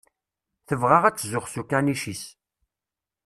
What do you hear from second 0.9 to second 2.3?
ad tzuxx s ukanic-is.